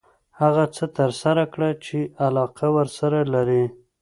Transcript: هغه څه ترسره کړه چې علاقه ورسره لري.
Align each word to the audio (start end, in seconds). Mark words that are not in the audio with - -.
هغه 0.41 0.63
څه 0.75 0.85
ترسره 0.97 1.45
کړه 1.53 1.69
چې 1.85 1.97
علاقه 2.25 2.67
ورسره 2.77 3.19
لري. 3.33 3.65